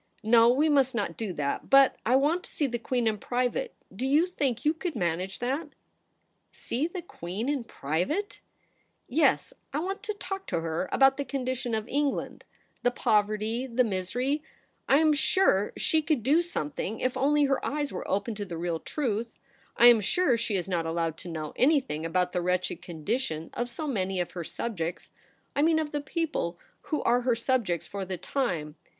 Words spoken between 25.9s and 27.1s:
the people who